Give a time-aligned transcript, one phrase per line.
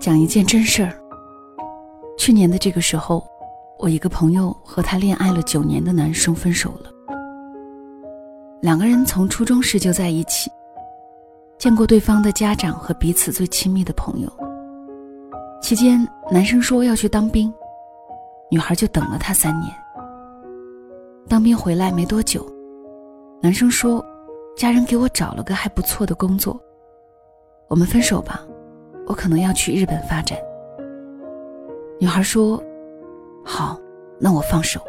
[0.00, 0.92] 讲一件真事儿。
[2.16, 3.26] 去年的这个时候，
[3.78, 6.90] 我一个朋友和他恋爱了九年的男生分手了。
[8.60, 10.50] 两个人从初中时就在一起，
[11.58, 14.32] 见过对方的家长和彼此最亲密的朋友。
[15.60, 17.52] 期间，男生说要去当兵，
[18.50, 19.72] 女孩就等了他三年。
[21.28, 22.46] 当兵回来没多久，
[23.42, 24.04] 男生说，
[24.56, 26.60] 家人给我找了个还不错的工作，
[27.68, 28.42] 我们分手吧，
[29.08, 30.38] 我可能要去日本发展。
[31.98, 32.62] 女孩说
[33.44, 33.76] ：“好，
[34.20, 34.80] 那我放手。”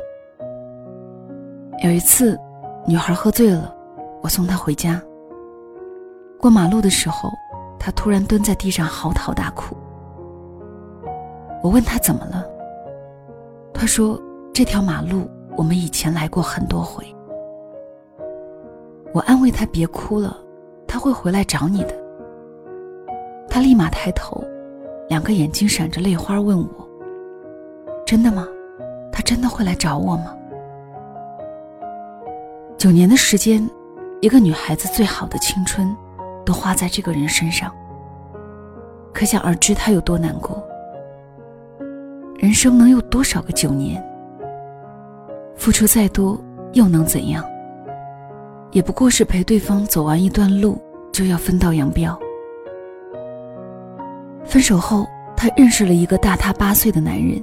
[1.83, 2.39] 有一次。
[2.87, 3.75] 女孩喝醉了，
[4.23, 4.99] 我送她回家。
[6.39, 7.29] 过马路的时候，
[7.77, 9.75] 她突然蹲在地上嚎啕大哭。
[11.61, 12.47] 我问她怎么了，
[13.73, 14.19] 她说
[14.53, 17.05] ：“这条马路我们以前来过很多回。”
[19.13, 20.35] 我安慰她别哭了，
[20.87, 21.93] 她会回来找你的。
[23.49, 24.41] 他立马抬头，
[25.09, 26.87] 两个眼睛闪着泪花，问我
[28.05, 28.47] ：“真的吗？
[29.11, 30.35] 他真的会来找我吗？”
[32.77, 33.67] 九年的时间，
[34.21, 35.95] 一个女孩子最好的青春，
[36.45, 37.73] 都花在这个人身上。
[39.11, 40.63] 可想而知，他有多难过。
[42.37, 44.01] 人生能有多少个九年？
[45.55, 46.39] 付出再多
[46.73, 47.43] 又能怎样？
[48.71, 50.79] 也不过是陪对方走完一段路，
[51.11, 52.17] 就要分道扬镳。
[54.49, 57.39] 分手后，她认识了一个大她八岁的男人，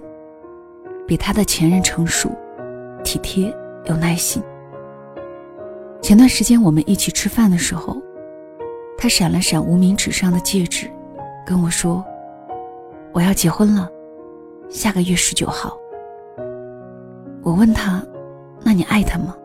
[1.07, 2.29] 比她的前任成熟、
[3.05, 4.43] 体贴、有耐心。
[6.03, 7.97] 前段时间我们一起吃饭的时候，
[8.99, 10.91] 他闪了闪无名指上的戒指，
[11.47, 12.05] 跟我说
[13.15, 13.89] ：“我要结婚了，
[14.69, 15.79] 下个月十九号。”
[17.43, 18.05] 我问他
[18.65, 19.37] ：“那你爱他吗？”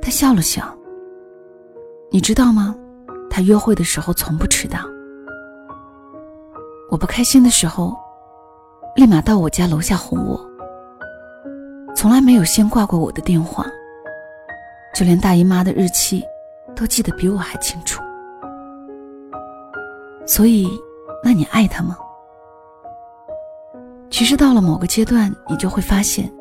[0.00, 0.74] 他笑了笑。
[2.10, 2.74] 你知道吗？
[3.28, 4.78] 他约会的时候从不迟到。
[6.94, 7.92] 我不开心的时候，
[8.94, 10.40] 立马到我家楼下哄我，
[11.92, 13.66] 从来没有先挂过我的电话。
[14.94, 16.22] 就连大姨妈的日期，
[16.76, 18.00] 都记得比我还清楚。
[20.24, 20.68] 所以，
[21.20, 21.98] 那你爱他吗？
[24.08, 26.32] 其实到了某个阶段，你就会发现，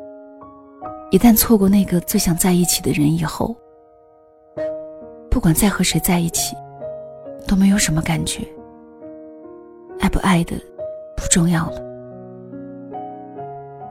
[1.09, 3.57] 一旦错过那个最想在一起的人以后，
[5.31, 6.55] 不管再和谁在一起，
[7.47, 8.47] 都没有什么感觉。
[10.03, 10.53] 爱不爱的，
[11.15, 11.81] 不重要了。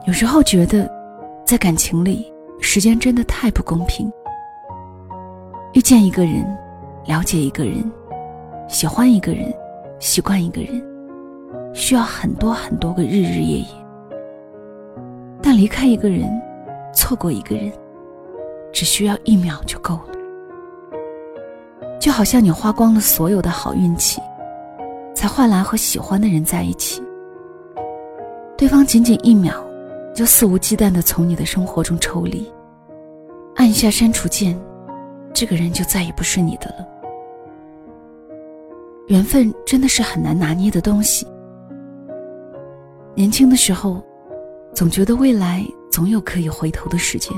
[0.05, 0.87] 有时候觉得，
[1.43, 2.31] 在感情里，
[2.61, 4.07] 时间真的太不公平。
[5.73, 6.45] 遇见一个人，
[7.07, 7.91] 了解一个人，
[8.67, 9.51] 喜欢一个人，
[9.97, 10.79] 习惯一个人，
[11.73, 13.65] 需要很多很多个日日夜夜。
[15.41, 16.29] 但离开一个人，
[16.93, 17.71] 错过一个人，
[18.71, 20.13] 只需要一秒就够了。
[21.99, 24.21] 就好像你花光了所有的好运气，
[25.23, 27.01] 才换来和喜欢的人在一起，
[28.57, 29.53] 对方仅仅一秒，
[30.13, 32.51] 就肆无忌惮的从你的生活中抽离，
[33.55, 34.59] 按下删除键。
[35.33, 36.85] 这个人就再也不是你的了。
[39.07, 41.25] 缘分真的是很难拿捏的东西。
[43.15, 44.03] 年轻的时候，
[44.73, 47.31] 总觉得未来总有可以回头的时间。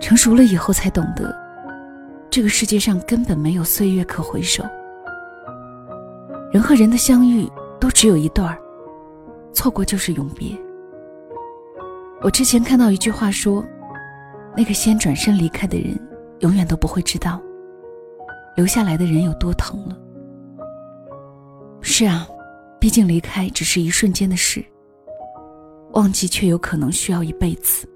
[0.00, 1.30] 成熟了以后才懂得，
[2.30, 4.64] 这个世界上根本没有岁月可回首。
[6.52, 8.58] 人和人的相遇都只有一段儿，
[9.52, 10.56] 错过就是永别。
[12.22, 13.64] 我之前看到一句话说，
[14.56, 15.98] 那个先转身离开的人。
[16.40, 17.40] 永远都不会知道，
[18.54, 19.98] 留下来的人有多疼了。
[21.80, 22.28] 是啊，
[22.78, 24.62] 毕竟离开只是一瞬间的事，
[25.92, 27.88] 忘记却有可能需要一辈子。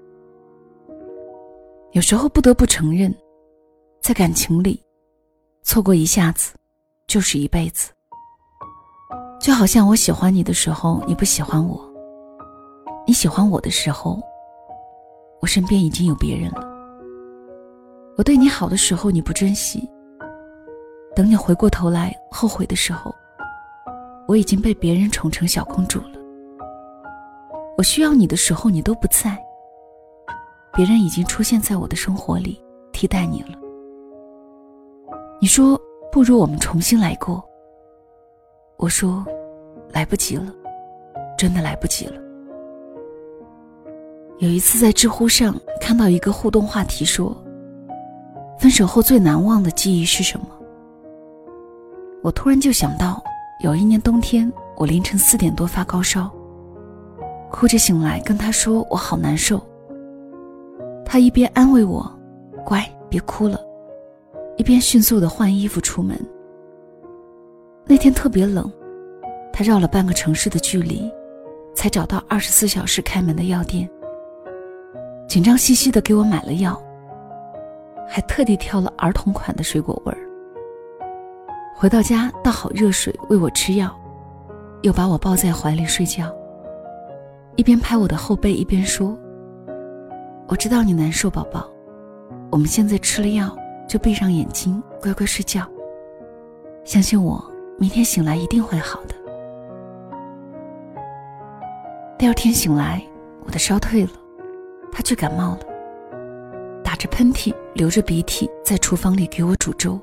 [1.91, 3.13] 有时候不得不承认，
[4.01, 4.83] 在感情里，
[5.61, 6.55] 错过一下子，
[7.05, 7.91] 就是一辈子。
[9.41, 11.75] 就好像我喜欢你的时候，你不喜欢我；
[13.07, 14.21] 你喜欢我的时候，
[15.39, 16.61] 我身边已经有别人了。
[18.17, 19.89] 我对你好的时候你不珍惜，
[21.15, 23.11] 等你回过头来后悔的时候，
[24.27, 26.19] 我已经被别人宠成小公主了。
[27.79, 29.35] 我需要你的时候你都不在，
[30.71, 32.63] 别人已经出现在我的生活里
[32.93, 33.57] 替代你了。
[35.41, 37.43] 你说不如我们重新来过，
[38.81, 39.23] 我说
[39.91, 40.51] 来不及了，
[41.37, 42.13] 真的来不及了。
[44.39, 47.37] 有一次在知乎上看到一个互动话题说。
[48.57, 50.45] 分手后最难忘的记忆是什么？
[52.21, 53.19] 我突然就想到，
[53.63, 56.29] 有一年冬天，我凌晨四点多发高烧，
[57.49, 59.59] 哭着醒来跟他说我好难受。
[61.03, 62.07] 他一边安慰我，
[62.63, 63.59] 乖，别哭了，
[64.57, 66.15] 一边迅速的换衣服出门。
[67.85, 68.71] 那天特别冷，
[69.51, 71.11] 他绕了半个城市的距离，
[71.75, 73.89] 才找到二十四小时开门的药店。
[75.27, 76.81] 紧张兮兮的给我买了药，
[78.07, 80.17] 还特地挑了儿童款的水果味儿。
[81.75, 83.93] 回到家倒好热水喂我吃药，
[84.83, 86.33] 又把我抱在怀里睡觉，
[87.55, 89.17] 一边拍我的后背一边说
[90.47, 91.69] ：“我知道你难受，宝宝，
[92.51, 93.53] 我们现在吃了药
[93.87, 95.65] 就闭上眼睛乖乖睡觉，
[96.83, 97.43] 相信我，
[97.81, 99.15] 明天醒来一定会好的。”
[102.15, 103.03] 第二天醒来，
[103.43, 104.11] 我的烧退了，
[104.91, 105.61] 他却感冒了，
[106.83, 109.99] 打着喷嚏，流着鼻涕，在厨房里给我煮粥，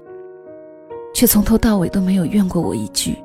[1.14, 3.16] 却从头到尾都没有怨过我一句。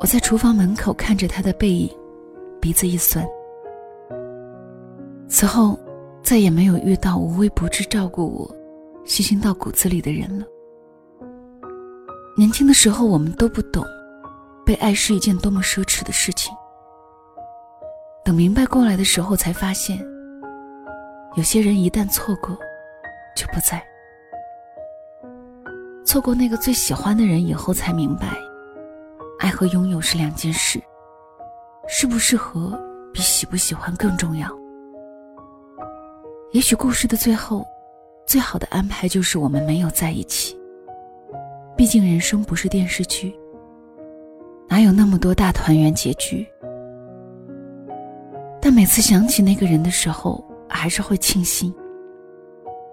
[0.00, 1.94] 我在厨房门口看着他的背影，
[2.58, 3.22] 鼻子一酸。
[5.28, 5.78] 此后，
[6.22, 8.50] 再也没有遇到无微不至照顾我、
[9.04, 10.46] 细心到骨子里的人了。
[12.36, 13.84] 年轻的时候，我们都不懂，
[14.64, 16.54] 被爱是一件多么奢侈的事情。
[18.24, 19.98] 等明白过来的时候，才发现，
[21.36, 22.56] 有些人一旦错过，
[23.36, 23.82] 就不在。
[26.04, 28.28] 错过那个最喜欢的人以后，才明白，
[29.38, 30.80] 爱和拥有是两件事，
[31.88, 32.78] 适不适合
[33.12, 34.48] 比喜不喜欢更重要。
[36.52, 37.66] 也许故事的最后，
[38.26, 40.59] 最好的安排就是我们没有在一起。
[41.80, 43.34] 毕竟人生不是电视剧，
[44.68, 46.46] 哪有那么多大团圆结局？
[48.60, 51.74] 但每次想起那个人的时候，还是会庆幸。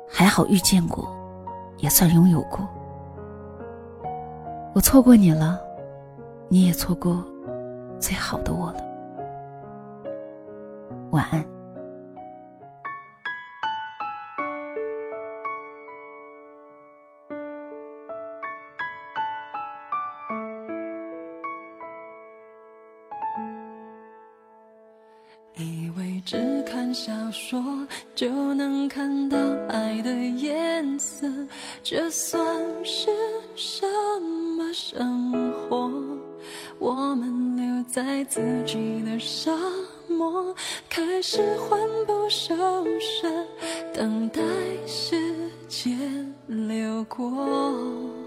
[0.08, 1.14] 还好遇见过，
[1.80, 2.66] 也算拥有过。
[4.74, 5.60] 我错过你了，
[6.48, 7.22] 你也错过
[8.00, 8.80] 最好的我了。
[11.12, 11.46] 晚安。
[25.58, 27.60] 以为只看小说
[28.14, 29.38] 就能看到
[29.68, 31.28] 爱的颜色，
[31.84, 32.40] 这算
[32.84, 33.10] 是
[33.56, 33.86] 什
[34.56, 35.92] 么生活？
[36.78, 39.52] 我们留在自己的沙
[40.08, 40.56] 漠，
[40.88, 42.56] 开始魂不守
[43.00, 43.28] 舍，
[43.92, 44.42] 等待
[44.86, 45.34] 时
[45.68, 48.27] 间流过。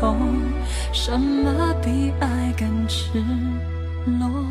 [0.00, 0.16] 候，
[0.92, 3.22] 什么比爱更赤
[4.06, 4.41] 裸？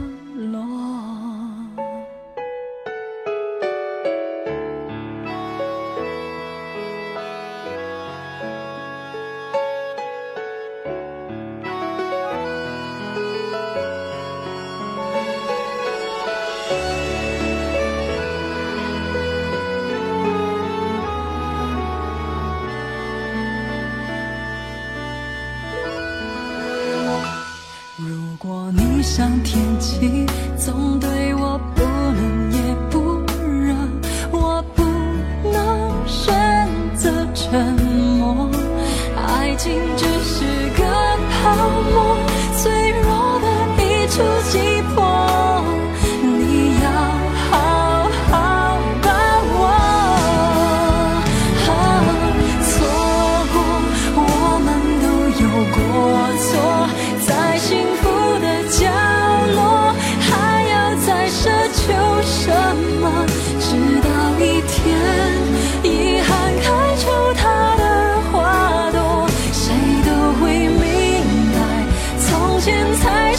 [29.21, 30.25] 像天气，
[30.57, 30.99] 总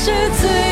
[0.05, 0.72] 是最。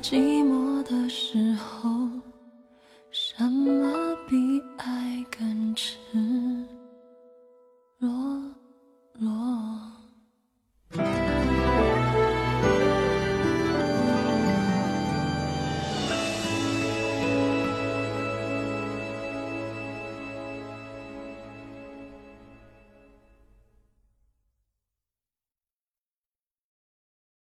[0.00, 1.90] 寂寞的时候，
[3.10, 4.36] 什么比
[4.76, 5.96] 爱更值？